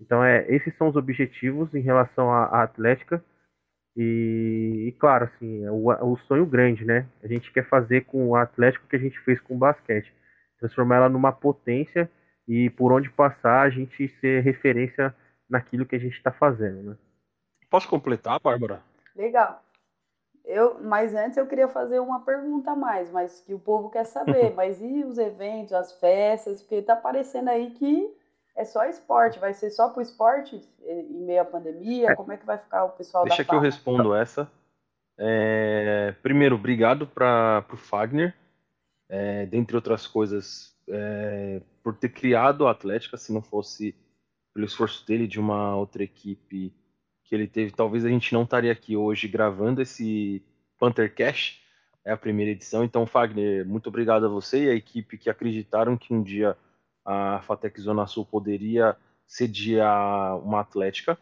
Então, 0.00 0.22
é, 0.22 0.46
esses 0.48 0.76
são 0.76 0.88
os 0.88 0.96
objetivos 0.96 1.74
em 1.74 1.80
relação 1.80 2.30
à, 2.32 2.44
à 2.44 2.62
atlética. 2.62 3.22
E, 3.96 4.86
e, 4.88 4.92
claro, 4.92 5.24
assim, 5.24 5.64
é 5.64 5.70
o, 5.70 5.88
o, 5.88 6.16
sonho 6.18 6.46
grande, 6.46 6.84
né? 6.84 7.06
A 7.22 7.26
gente 7.26 7.52
quer 7.52 7.68
fazer 7.68 8.04
com 8.04 8.28
o 8.28 8.36
Atlético 8.36 8.84
o 8.86 8.88
que 8.88 8.96
a 8.96 9.00
gente 9.00 9.18
fez 9.20 9.40
com 9.40 9.56
o 9.56 9.58
basquete. 9.58 10.12
Transformar 10.60 10.96
ela 10.96 11.08
numa 11.08 11.32
potência 11.32 12.08
e 12.46 12.70
por 12.70 12.92
onde 12.92 13.10
passar 13.10 13.62
a 13.62 13.70
gente 13.70 14.08
ser 14.20 14.42
referência 14.42 15.14
naquilo 15.50 15.84
que 15.84 15.96
a 15.96 15.98
gente 15.98 16.16
está 16.16 16.30
fazendo, 16.30 16.90
né? 16.90 16.96
Posso 17.68 17.88
completar, 17.88 18.38
Bárbara? 18.40 18.80
Legal. 19.16 19.62
Eu, 20.48 20.80
mas 20.82 21.14
antes 21.14 21.36
eu 21.36 21.46
queria 21.46 21.68
fazer 21.68 22.00
uma 22.00 22.20
pergunta 22.20 22.70
a 22.70 22.76
mais, 22.76 23.10
mas 23.10 23.38
que 23.42 23.52
o 23.52 23.58
povo 23.58 23.90
quer 23.90 24.04
saber. 24.04 24.52
mas 24.56 24.80
e 24.80 25.04
os 25.04 25.18
eventos, 25.18 25.74
as 25.74 25.92
festas? 25.92 26.62
Porque 26.62 26.80
tá 26.80 26.96
parecendo 26.96 27.50
aí 27.50 27.70
que 27.72 28.10
é 28.56 28.64
só 28.64 28.86
esporte, 28.86 29.38
vai 29.38 29.52
ser 29.52 29.68
só 29.70 29.90
pro 29.90 30.00
esporte 30.00 30.66
em 30.82 31.20
meio 31.20 31.42
à 31.42 31.44
pandemia? 31.44 32.12
É. 32.12 32.14
Como 32.14 32.32
é 32.32 32.38
que 32.38 32.46
vai 32.46 32.56
ficar 32.56 32.84
o 32.84 32.90
pessoal 32.90 33.24
Deixa 33.24 33.36
da 33.36 33.36
Deixa 33.36 33.50
que 33.50 33.54
eu 33.54 33.60
respondo 33.60 34.14
essa. 34.14 34.50
É, 35.18 36.14
primeiro, 36.22 36.54
obrigado 36.54 37.06
para 37.06 37.62
o 37.70 37.76
Fagner, 37.76 38.34
é, 39.06 39.44
dentre 39.44 39.76
outras 39.76 40.06
coisas, 40.06 40.74
é, 40.88 41.60
por 41.82 41.94
ter 41.94 42.08
criado 42.08 42.66
a 42.66 42.70
Atlética, 42.70 43.18
se 43.18 43.34
não 43.34 43.42
fosse 43.42 43.94
pelo 44.54 44.64
esforço 44.64 45.06
dele 45.06 45.26
de 45.26 45.38
uma 45.38 45.76
outra 45.76 46.02
equipe 46.02 46.72
que 47.28 47.34
ele 47.34 47.46
teve, 47.46 47.72
talvez 47.72 48.04
a 48.04 48.08
gente 48.08 48.32
não 48.32 48.44
estaria 48.44 48.72
aqui 48.72 48.96
hoje 48.96 49.28
gravando 49.28 49.82
esse 49.82 50.42
Panther 50.78 51.14
Cash, 51.14 51.60
é 52.04 52.10
a 52.10 52.16
primeira 52.16 52.52
edição. 52.52 52.82
Então, 52.82 53.06
Fagner, 53.06 53.66
muito 53.66 53.88
obrigado 53.88 54.24
a 54.24 54.30
você 54.30 54.64
e 54.64 54.70
a 54.70 54.74
equipe 54.74 55.18
que 55.18 55.28
acreditaram 55.28 55.96
que 55.96 56.14
um 56.14 56.22
dia 56.22 56.56
a 57.04 57.40
Fatec 57.42 57.78
Zona 57.80 58.06
Sul 58.06 58.24
poderia 58.24 58.96
sediar 59.26 60.38
uma 60.38 60.60
Atlética. 60.60 61.18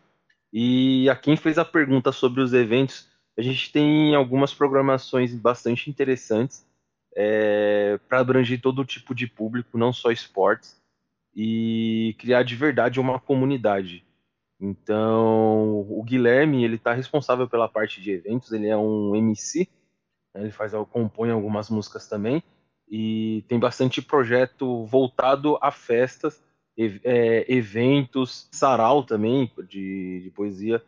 E 0.53 1.11
a 1.11 1.17
quem 1.17 1.37
fez 1.37 1.59
a 1.59 1.65
pergunta 1.65 2.13
sobre 2.13 2.41
os 2.41 2.55
eventos, 2.55 3.09
a 3.37 3.43
gente 3.43 3.73
tem 3.73 4.15
algumas 4.15 4.55
programações 4.55 5.35
bastante 5.35 5.91
interessantes 5.91 6.65
é, 7.17 7.99
para 8.09 8.21
abranger 8.21 8.61
todo 8.61 8.85
tipo 8.85 9.13
de 9.13 9.27
público, 9.27 9.77
não 9.77 9.93
só 9.93 10.13
esportes, 10.13 10.81
e 11.35 12.15
criar 12.19 12.45
de 12.45 12.55
verdade 12.55 13.01
uma 13.01 13.19
comunidade. 13.19 14.06
Então, 14.61 15.81
o 15.89 16.03
Guilherme, 16.03 16.65
ele 16.65 16.77
está 16.77 16.93
responsável 16.93 17.49
pela 17.49 17.69
parte 17.69 18.01
de 18.01 18.11
eventos, 18.11 18.53
ele 18.53 18.69
é 18.69 18.77
um 18.77 19.15
MC, 19.15 19.69
né, 20.35 20.43
ele 20.43 20.51
faz, 20.51 20.73
compõe 20.91 21.31
algumas 21.31 21.69
músicas 21.69 22.09
também, 22.09 22.43
e 22.89 23.45
tem 23.49 23.59
bastante 23.59 24.01
projeto 24.01 24.85
voltado 24.87 25.59
a 25.61 25.71
festas, 25.71 26.43
é, 26.79 27.53
eventos, 27.53 28.49
sarau 28.53 29.03
também, 29.03 29.51
de, 29.69 30.21
de, 30.25 30.31
poesia. 30.31 30.83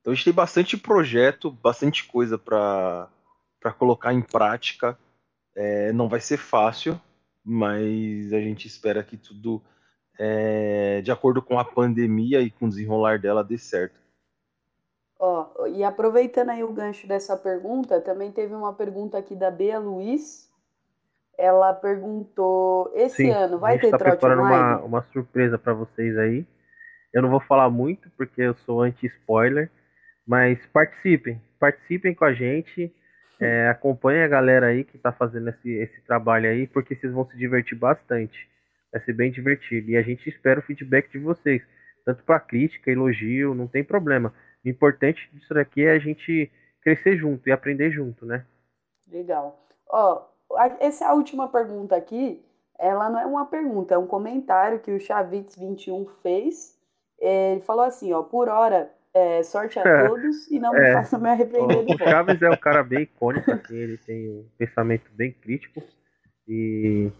Então 0.00 0.12
a 0.12 0.16
gente 0.16 0.24
tem 0.24 0.32
bastante 0.32 0.76
projeto, 0.76 1.50
bastante 1.50 2.04
coisa 2.04 2.38
para 2.38 3.08
colocar 3.78 4.12
em 4.12 4.22
prática. 4.22 4.98
É, 5.54 5.92
não 5.92 6.08
vai 6.08 6.20
ser 6.20 6.38
fácil, 6.38 7.00
mas 7.44 8.32
a 8.32 8.40
gente 8.40 8.66
espera 8.66 9.04
que 9.04 9.16
tudo 9.16 9.62
é, 10.18 11.00
de 11.02 11.10
acordo 11.10 11.42
com 11.42 11.58
a 11.58 11.64
pandemia 11.64 12.40
e 12.40 12.50
com 12.50 12.66
o 12.66 12.68
desenrolar 12.68 13.18
dela, 13.18 13.44
dê 13.44 13.58
certo. 13.58 13.98
Ó, 15.18 15.66
e 15.66 15.82
aproveitando 15.82 16.50
aí 16.50 16.62
o 16.62 16.72
gancho 16.72 17.06
dessa 17.06 17.36
pergunta, 17.36 18.00
também 18.00 18.30
teve 18.30 18.54
uma 18.54 18.74
pergunta 18.74 19.16
aqui 19.18 19.34
da 19.34 19.50
Bea 19.50 19.78
Luiz. 19.78 20.50
Ela 21.38 21.72
perguntou: 21.72 22.92
esse 22.94 23.16
Sim, 23.16 23.30
ano 23.30 23.58
vai 23.58 23.78
ter 23.78 23.90
tá 23.90 23.98
trote 23.98 24.18
preparando 24.18 24.42
uma, 24.42 24.80
uma 24.80 25.02
surpresa 25.12 25.58
para 25.58 25.72
vocês 25.72 26.16
aí. 26.18 26.46
Eu 27.12 27.22
não 27.22 27.30
vou 27.30 27.40
falar 27.40 27.70
muito 27.70 28.10
porque 28.16 28.42
eu 28.42 28.54
sou 28.54 28.82
anti-spoiler, 28.82 29.70
mas 30.26 30.58
participem, 30.66 31.40
participem 31.58 32.14
com 32.14 32.24
a 32.24 32.32
gente. 32.32 32.92
É, 33.40 33.68
acompanhem 33.68 34.22
a 34.22 34.28
galera 34.28 34.66
aí 34.66 34.84
que 34.84 34.96
está 34.96 35.12
fazendo 35.12 35.48
esse, 35.50 35.70
esse 35.70 36.00
trabalho 36.02 36.48
aí, 36.48 36.66
porque 36.68 36.94
vocês 36.94 37.12
vão 37.12 37.26
se 37.28 37.36
divertir 37.36 37.76
bastante. 37.76 38.48
Vai 38.94 39.02
ser 39.02 39.12
bem 39.12 39.32
divertido. 39.32 39.90
E 39.90 39.96
a 39.96 40.02
gente 40.02 40.28
espera 40.28 40.60
o 40.60 40.62
feedback 40.62 41.10
de 41.10 41.18
vocês. 41.18 41.60
Tanto 42.04 42.22
para 42.22 42.38
crítica, 42.38 42.92
elogio, 42.92 43.52
não 43.52 43.66
tem 43.66 43.82
problema. 43.82 44.32
O 44.64 44.68
importante 44.68 45.28
disso 45.32 45.52
daqui 45.52 45.84
é 45.84 45.90
a 45.90 45.98
gente 45.98 46.48
crescer 46.80 47.16
junto 47.16 47.48
e 47.48 47.50
aprender 47.50 47.90
junto, 47.90 48.24
né? 48.24 48.46
Legal. 49.10 49.66
Ó, 49.88 50.22
essa 50.78 51.12
última 51.12 51.48
pergunta 51.48 51.96
aqui, 51.96 52.40
ela 52.78 53.10
não 53.10 53.18
é 53.18 53.26
uma 53.26 53.46
pergunta, 53.46 53.94
é 53.94 53.98
um 53.98 54.06
comentário 54.06 54.78
que 54.78 54.92
o 54.92 54.98
Chavitz21 54.98 56.08
fez. 56.22 56.78
Ele 57.18 57.62
falou 57.62 57.84
assim, 57.84 58.12
ó, 58.12 58.22
por 58.22 58.48
hora, 58.48 58.92
é, 59.12 59.42
sorte 59.42 59.76
a 59.80 59.82
é, 59.86 60.06
todos 60.06 60.48
e 60.52 60.60
não 60.60 60.72
me 60.72 60.78
é, 60.78 60.92
façam 60.92 61.18
me 61.18 61.30
arrepender. 61.30 61.78
O, 61.78 61.94
o 61.94 61.98
Chaves 61.98 62.40
é 62.40 62.48
um 62.48 62.56
cara 62.56 62.84
bem 62.84 63.02
icônico, 63.02 63.50
assim, 63.50 63.74
ele 63.74 63.98
tem 63.98 64.30
um 64.30 64.46
pensamento 64.56 65.10
bem 65.14 65.32
crítico 65.32 65.82
e 66.46 67.10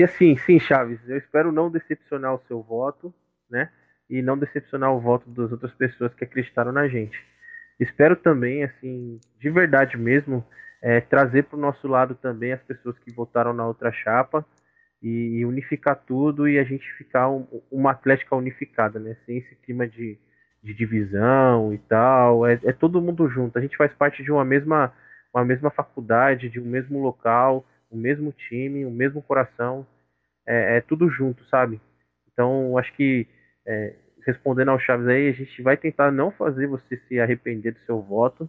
e 0.00 0.02
assim, 0.02 0.34
sim, 0.34 0.58
Chaves, 0.58 0.98
eu 1.06 1.18
espero 1.18 1.52
não 1.52 1.70
decepcionar 1.70 2.34
o 2.34 2.40
seu 2.48 2.62
voto, 2.62 3.12
né? 3.50 3.68
E 4.08 4.22
não 4.22 4.38
decepcionar 4.38 4.90
o 4.94 4.98
voto 4.98 5.28
das 5.28 5.52
outras 5.52 5.74
pessoas 5.74 6.14
que 6.14 6.24
acreditaram 6.24 6.72
na 6.72 6.88
gente. 6.88 7.22
Espero 7.78 8.16
também, 8.16 8.64
assim, 8.64 9.20
de 9.38 9.50
verdade 9.50 9.98
mesmo, 9.98 10.42
é, 10.80 11.02
trazer 11.02 11.42
para 11.42 11.58
o 11.58 11.60
nosso 11.60 11.86
lado 11.86 12.14
também 12.14 12.52
as 12.52 12.62
pessoas 12.62 12.98
que 13.00 13.12
votaram 13.12 13.52
na 13.52 13.66
outra 13.66 13.92
chapa 13.92 14.42
e, 15.02 15.44
unificar 15.44 15.96
tudo 16.06 16.48
e 16.48 16.58
a 16.58 16.64
gente 16.64 16.90
ficar 16.94 17.28
um, 17.28 17.46
uma 17.70 17.90
Atlética 17.90 18.34
unificada, 18.34 18.98
né? 18.98 19.18
Sem 19.26 19.36
esse 19.36 19.54
clima 19.56 19.86
de, 19.86 20.16
de 20.62 20.72
divisão 20.72 21.74
e 21.74 21.78
tal. 21.78 22.46
É, 22.46 22.58
é 22.64 22.72
todo 22.72 23.02
mundo 23.02 23.28
junto. 23.28 23.58
A 23.58 23.60
gente 23.60 23.76
faz 23.76 23.92
parte 23.92 24.22
de 24.22 24.32
uma 24.32 24.46
mesma, 24.46 24.94
uma 25.34 25.44
mesma 25.44 25.70
faculdade, 25.70 26.48
de 26.48 26.58
um 26.58 26.64
mesmo 26.64 27.02
local 27.02 27.66
o 27.90 27.96
mesmo 27.96 28.32
time, 28.32 28.84
o 28.86 28.90
mesmo 28.90 29.20
coração, 29.20 29.86
é, 30.46 30.76
é 30.76 30.80
tudo 30.80 31.08
junto, 31.08 31.44
sabe? 31.46 31.80
Então, 32.32 32.78
acho 32.78 32.92
que 32.94 33.26
é, 33.66 33.94
respondendo 34.24 34.70
ao 34.70 34.78
Chaves 34.78 35.08
aí, 35.08 35.28
a 35.28 35.32
gente 35.32 35.62
vai 35.62 35.76
tentar 35.76 36.10
não 36.10 36.30
fazer 36.30 36.66
você 36.66 36.96
se 37.08 37.20
arrepender 37.20 37.72
do 37.72 37.80
seu 37.80 38.00
voto 38.00 38.48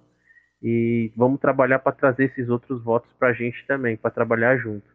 e 0.61 1.11
vamos 1.15 1.39
trabalhar 1.39 1.79
para 1.79 1.91
trazer 1.91 2.25
esses 2.25 2.49
outros 2.49 2.83
votos 2.83 3.11
para 3.13 3.29
a 3.29 3.33
gente 3.33 3.65
também, 3.65 3.97
para 3.97 4.11
trabalhar 4.11 4.57
junto. 4.57 4.89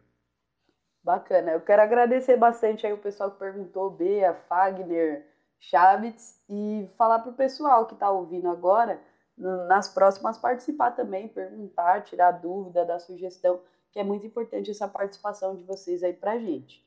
Bacana. 1.03 1.51
Eu 1.51 1.61
quero 1.61 1.81
agradecer 1.81 2.37
bastante 2.37 2.85
aí 2.85 2.93
o 2.93 2.97
pessoal 2.97 3.31
que 3.31 3.39
perguntou, 3.39 3.89
Bea, 3.89 4.33
Fagner, 4.47 5.25
Chaves, 5.59 6.41
e 6.49 6.89
falar 6.97 7.19
para 7.19 7.31
o 7.31 7.35
pessoal 7.35 7.85
que 7.85 7.93
está 7.93 8.09
ouvindo 8.09 8.49
agora, 8.49 8.99
nas 9.37 9.93
próximas 9.93 10.37
participar 10.37 10.91
também, 10.91 11.27
perguntar, 11.27 12.01
tirar 12.01 12.31
dúvida, 12.31 12.85
dar 12.85 12.99
sugestão 12.99 13.61
que 13.97 14.01
é 14.01 14.03
muito 14.03 14.27
importante 14.27 14.69
essa 14.69 14.87
participação 14.87 15.55
de 15.55 15.63
vocês 15.63 16.03
aí 16.03 16.13
para 16.13 16.33
a 16.33 16.37
gente. 16.39 16.85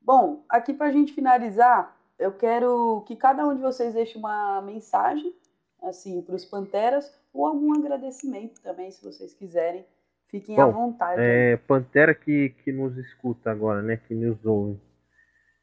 Bom, 0.00 0.44
aqui 0.48 0.74
para 0.74 0.88
a 0.88 0.90
gente 0.90 1.12
finalizar, 1.12 1.96
eu 2.18 2.32
quero 2.32 3.04
que 3.06 3.14
cada 3.14 3.46
um 3.46 3.54
de 3.54 3.60
vocês 3.60 3.94
deixe 3.94 4.18
uma 4.18 4.60
mensagem, 4.60 5.32
assim, 5.80 6.20
para 6.20 6.34
os 6.34 6.44
Panteras, 6.44 7.16
ou 7.32 7.46
algum 7.46 7.72
agradecimento 7.78 8.60
também, 8.60 8.90
se 8.90 9.00
vocês 9.00 9.32
quiserem. 9.32 9.86
Fiquem 10.26 10.56
Bom, 10.56 10.62
à 10.62 10.66
vontade. 10.66 11.20
É, 11.22 11.56
Pantera 11.56 12.16
que, 12.16 12.48
que 12.64 12.72
nos 12.72 12.98
escuta 12.98 13.48
agora, 13.48 13.80
né, 13.80 13.96
que 13.96 14.12
nos 14.12 14.44
ouve. 14.44 14.80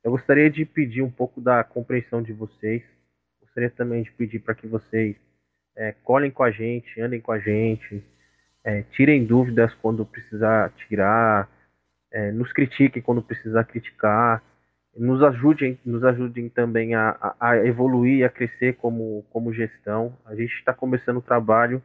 Eu 0.01 0.11
gostaria 0.11 0.49
de 0.49 0.63
pedir 0.63 1.01
um 1.01 1.11
pouco 1.11 1.41
da 1.41 1.65
compreensão 1.65 2.21
de 2.21 2.31
vocês. 2.31 2.81
Gostaria 3.41 3.69
também 3.69 4.03
de 4.03 4.11
pedir 4.13 4.39
para 4.39 4.55
que 4.55 4.67
vocês 4.67 5.17
é, 5.75 5.91
colhem 6.05 6.31
com 6.31 6.43
a 6.43 6.51
gente, 6.51 7.01
andem 7.01 7.19
com 7.19 7.33
a 7.33 7.39
gente, 7.39 8.01
é, 8.67 8.83
tirem 8.91 9.25
dúvidas 9.25 9.73
quando 9.75 10.05
precisar 10.05 10.73
tirar, 10.87 11.49
é, 12.11 12.33
nos 12.33 12.51
critiquem 12.51 13.01
quando 13.01 13.21
precisar 13.21 13.63
criticar, 13.63 14.43
nos 14.93 15.23
ajudem, 15.23 15.79
nos 15.85 16.03
ajudem 16.03 16.49
também 16.49 16.93
a, 16.93 17.35
a, 17.39 17.55
evoluir, 17.65 18.25
a 18.25 18.29
crescer 18.29 18.75
como, 18.75 19.25
como 19.31 19.53
gestão. 19.53 20.17
A 20.25 20.35
gente 20.35 20.51
está 20.51 20.73
começando 20.73 21.17
o 21.17 21.21
trabalho, 21.21 21.81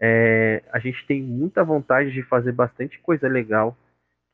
é, 0.00 0.62
a 0.72 0.78
gente 0.78 1.06
tem 1.06 1.22
muita 1.22 1.62
vontade 1.62 2.10
de 2.10 2.22
fazer 2.22 2.52
bastante 2.52 2.98
coisa 3.00 3.28
legal, 3.28 3.76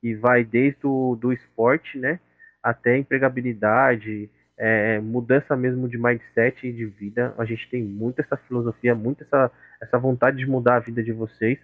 que 0.00 0.14
vai 0.14 0.44
desde 0.44 0.86
o 0.86 1.16
do 1.20 1.32
esporte, 1.32 1.98
né, 1.98 2.20
até 2.62 2.96
empregabilidade, 2.96 4.30
é, 4.56 5.00
mudança 5.00 5.56
mesmo 5.56 5.88
de 5.88 5.98
mindset 5.98 6.68
e 6.68 6.72
de 6.72 6.86
vida. 6.86 7.34
A 7.36 7.44
gente 7.44 7.68
tem 7.68 7.82
muito 7.82 8.20
essa 8.20 8.36
filosofia, 8.36 8.94
muito 8.94 9.24
essa, 9.24 9.50
essa 9.82 9.98
vontade 9.98 10.36
de 10.36 10.46
mudar 10.46 10.76
a 10.76 10.80
vida 10.80 11.02
de 11.02 11.10
vocês. 11.10 11.58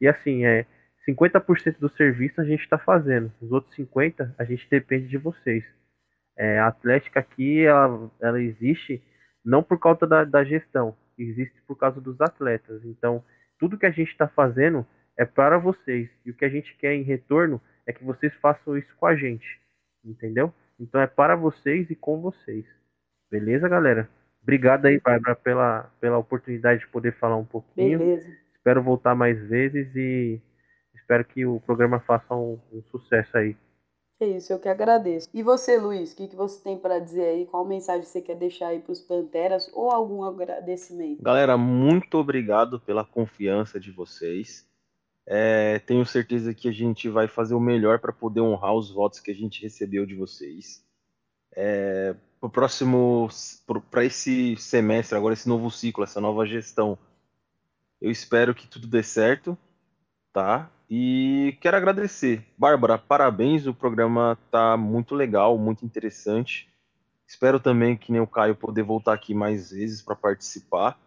E 0.00 0.08
assim, 0.08 0.44
é 0.44 0.66
50% 1.08 1.78
do 1.78 1.88
serviço 1.90 2.40
a 2.40 2.44
gente 2.44 2.62
está 2.62 2.78
fazendo, 2.78 3.32
os 3.40 3.50
outros 3.52 3.74
50% 3.76 4.34
a 4.38 4.44
gente 4.44 4.68
depende 4.70 5.08
de 5.08 5.18
vocês. 5.18 5.64
É, 6.36 6.58
a 6.58 6.68
Atlética 6.68 7.20
aqui, 7.20 7.64
ela, 7.64 8.10
ela 8.20 8.40
existe 8.40 9.02
não 9.44 9.62
por 9.62 9.78
causa 9.78 10.06
da, 10.06 10.24
da 10.24 10.44
gestão, 10.44 10.96
existe 11.18 11.60
por 11.66 11.76
causa 11.76 12.00
dos 12.00 12.20
atletas. 12.20 12.84
Então, 12.84 13.22
tudo 13.58 13.78
que 13.78 13.86
a 13.86 13.90
gente 13.90 14.10
está 14.10 14.26
fazendo 14.28 14.86
é 15.16 15.24
para 15.24 15.58
vocês. 15.58 16.08
E 16.24 16.30
o 16.30 16.34
que 16.34 16.44
a 16.44 16.48
gente 16.48 16.74
quer 16.76 16.94
em 16.94 17.02
retorno 17.02 17.60
é 17.86 17.92
que 17.92 18.04
vocês 18.04 18.32
façam 18.40 18.76
isso 18.76 18.94
com 18.96 19.06
a 19.06 19.14
gente, 19.14 19.46
entendeu? 20.04 20.52
Então 20.78 21.00
é 21.00 21.06
para 21.06 21.36
vocês 21.36 21.90
e 21.90 21.94
com 21.94 22.20
vocês. 22.20 22.64
Beleza, 23.30 23.68
galera? 23.68 24.08
Obrigado 24.42 24.86
aí, 24.86 24.98
Bárbara, 24.98 25.36
pela, 25.36 25.90
pela 26.00 26.16
oportunidade 26.16 26.80
de 26.80 26.86
poder 26.86 27.12
falar 27.18 27.36
um 27.36 27.44
pouquinho. 27.44 27.98
Beleza. 27.98 28.49
Espero 28.60 28.82
voltar 28.82 29.14
mais 29.14 29.40
vezes 29.48 29.96
e 29.96 30.38
espero 30.94 31.24
que 31.24 31.46
o 31.46 31.58
programa 31.60 31.98
faça 31.98 32.34
um, 32.34 32.60
um 32.70 32.82
sucesso 32.90 33.38
aí. 33.38 33.56
É 34.20 34.26
isso, 34.26 34.52
eu 34.52 34.58
que 34.58 34.68
agradeço. 34.68 35.26
E 35.32 35.42
você, 35.42 35.78
Luiz, 35.78 36.12
o 36.12 36.16
que, 36.16 36.28
que 36.28 36.36
você 36.36 36.62
tem 36.62 36.76
para 36.76 36.98
dizer 36.98 37.24
aí? 37.24 37.46
Qual 37.46 37.64
mensagem 37.64 38.02
você 38.02 38.20
quer 38.20 38.36
deixar 38.36 38.68
aí 38.68 38.78
para 38.78 38.92
os 38.92 39.00
Panteras 39.00 39.70
ou 39.72 39.90
algum 39.90 40.22
agradecimento? 40.22 41.22
Galera, 41.22 41.56
muito 41.56 42.18
obrigado 42.18 42.78
pela 42.78 43.02
confiança 43.02 43.80
de 43.80 43.90
vocês. 43.90 44.68
É, 45.26 45.78
tenho 45.78 46.04
certeza 46.04 46.52
que 46.52 46.68
a 46.68 46.72
gente 46.72 47.08
vai 47.08 47.28
fazer 47.28 47.54
o 47.54 47.60
melhor 47.60 47.98
para 47.98 48.12
poder 48.12 48.42
honrar 48.42 48.74
os 48.74 48.90
votos 48.90 49.20
que 49.20 49.30
a 49.30 49.34
gente 49.34 49.62
recebeu 49.62 50.04
de 50.04 50.14
vocês. 50.14 50.84
É, 51.56 52.14
para 52.38 52.50
próximo, 52.50 53.26
para 53.90 54.04
esse 54.04 54.54
semestre, 54.58 55.16
agora 55.16 55.32
esse 55.32 55.48
novo 55.48 55.70
ciclo, 55.70 56.04
essa 56.04 56.20
nova 56.20 56.44
gestão, 56.44 56.98
eu 58.00 58.10
espero 58.10 58.54
que 58.54 58.66
tudo 58.66 58.86
dê 58.86 59.02
certo, 59.02 59.56
tá? 60.32 60.70
E 60.88 61.56
quero 61.60 61.76
agradecer. 61.76 62.44
Bárbara, 62.58 62.98
parabéns, 62.98 63.66
o 63.66 63.74
programa 63.74 64.38
tá 64.50 64.76
muito 64.76 65.14
legal, 65.14 65.56
muito 65.58 65.84
interessante. 65.84 66.68
Espero 67.26 67.60
também 67.60 67.96
que 67.96 68.10
nem 68.10 68.20
o 68.20 68.26
Caio 68.26 68.56
poder 68.56 68.82
voltar 68.82 69.12
aqui 69.12 69.32
mais 69.32 69.70
vezes 69.70 70.02
para 70.02 70.16
participar. 70.16 70.98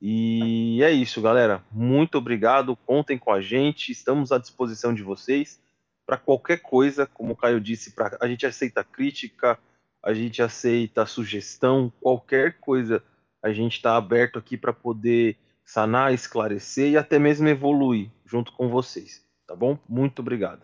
E 0.00 0.80
é 0.82 0.92
isso, 0.92 1.20
galera. 1.20 1.64
Muito 1.72 2.18
obrigado. 2.18 2.76
Contem 2.76 3.18
com 3.18 3.32
a 3.32 3.40
gente. 3.40 3.90
Estamos 3.90 4.30
à 4.30 4.38
disposição 4.38 4.94
de 4.94 5.02
vocês 5.02 5.60
para 6.06 6.16
qualquer 6.16 6.58
coisa, 6.58 7.04
como 7.04 7.32
o 7.32 7.36
Caio 7.36 7.60
disse, 7.60 7.90
pra... 7.90 8.16
a 8.20 8.28
gente 8.28 8.46
aceita 8.46 8.84
crítica, 8.84 9.58
a 10.00 10.14
gente 10.14 10.40
aceita 10.40 11.04
sugestão, 11.04 11.92
qualquer 12.00 12.60
coisa. 12.60 13.02
A 13.42 13.52
gente 13.52 13.76
está 13.76 13.96
aberto 13.96 14.38
aqui 14.38 14.56
para 14.56 14.72
poder 14.72 15.36
sanar, 15.66 16.14
esclarecer 16.14 16.92
e 16.92 16.96
até 16.96 17.18
mesmo 17.18 17.48
evoluir 17.48 18.08
junto 18.24 18.52
com 18.52 18.68
vocês, 18.68 19.22
tá 19.46 19.54
bom? 19.54 19.76
Muito 19.88 20.20
obrigado. 20.20 20.62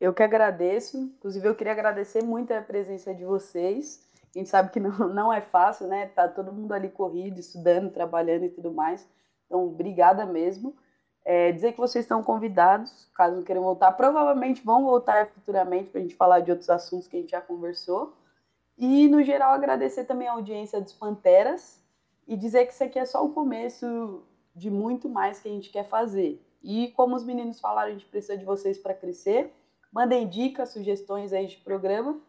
Eu 0.00 0.14
que 0.14 0.22
agradeço. 0.22 0.96
Inclusive, 0.96 1.48
eu 1.48 1.56
queria 1.56 1.72
agradecer 1.72 2.22
muito 2.22 2.52
a 2.52 2.62
presença 2.62 3.12
de 3.12 3.24
vocês. 3.24 4.08
A 4.34 4.38
gente 4.38 4.48
sabe 4.48 4.70
que 4.70 4.78
não, 4.80 5.08
não 5.08 5.32
é 5.32 5.40
fácil, 5.40 5.88
né? 5.88 6.06
Tá 6.06 6.28
todo 6.28 6.52
mundo 6.52 6.72
ali 6.72 6.88
corrido, 6.88 7.40
estudando, 7.40 7.90
trabalhando 7.90 8.44
e 8.44 8.48
tudo 8.48 8.72
mais. 8.72 9.06
Então, 9.46 9.66
obrigada 9.66 10.24
mesmo. 10.24 10.76
É, 11.24 11.52
dizer 11.52 11.72
que 11.72 11.78
vocês 11.78 12.04
estão 12.04 12.22
convidados, 12.22 13.10
caso 13.14 13.42
queiram 13.42 13.62
voltar. 13.62 13.92
Provavelmente 13.92 14.64
vão 14.64 14.84
voltar 14.84 15.26
futuramente 15.26 15.90
para 15.90 15.98
a 15.98 16.02
gente 16.02 16.14
falar 16.14 16.40
de 16.40 16.50
outros 16.52 16.70
assuntos 16.70 17.08
que 17.08 17.16
a 17.16 17.20
gente 17.20 17.32
já 17.32 17.40
conversou. 17.40 18.16
E, 18.78 19.08
no 19.08 19.22
geral, 19.24 19.52
agradecer 19.52 20.04
também 20.04 20.28
a 20.28 20.32
audiência 20.32 20.80
dos 20.80 20.92
Panteras 20.92 21.82
e 22.26 22.36
dizer 22.36 22.66
que 22.66 22.72
isso 22.72 22.84
aqui 22.84 22.98
é 22.98 23.04
só 23.04 23.24
o 23.24 23.32
começo 23.32 24.22
de 24.58 24.70
muito 24.70 25.08
mais 25.08 25.40
que 25.40 25.48
a 25.48 25.52
gente 25.52 25.70
quer 25.70 25.88
fazer. 25.88 26.44
E, 26.62 26.88
como 26.88 27.14
os 27.14 27.24
meninos 27.24 27.60
falaram, 27.60 27.88
a 27.88 27.92
gente 27.92 28.06
precisa 28.06 28.36
de 28.36 28.44
vocês 28.44 28.76
para 28.76 28.92
crescer. 28.92 29.54
Mandem 29.92 30.28
dicas, 30.28 30.70
sugestões 30.70 31.32
aí 31.32 31.46
de 31.46 31.56
programa. 31.58 32.20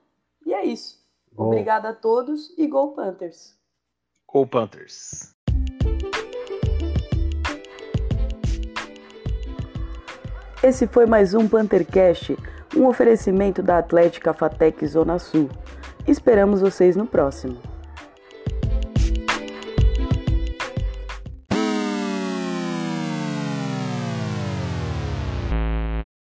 E 0.45 0.53
é 0.53 0.63
isso. 0.63 0.99
Obrigada 1.35 1.89
a 1.89 1.93
todos 1.93 2.55
e 2.57 2.67
Go 2.67 2.93
Panthers! 2.93 3.57
Go 4.27 4.45
Panthers! 4.45 5.35
Esse 10.61 10.87
foi 10.87 11.05
mais 11.05 11.33
um 11.33 11.47
Panthercast, 11.47 12.37
um 12.75 12.85
oferecimento 12.87 13.63
da 13.63 13.77
Atlética 13.77 14.33
Fatec 14.33 14.85
Zona 14.85 15.17
Sul. 15.17 15.49
Esperamos 16.05 16.61
vocês 16.61 16.95
no 16.95 17.07
próximo. 17.07 17.68